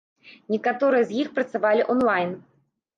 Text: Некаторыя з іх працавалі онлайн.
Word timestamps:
Некаторыя 0.53 1.03
з 1.11 1.15
іх 1.21 1.31
працавалі 1.37 1.87
онлайн. 1.95 2.39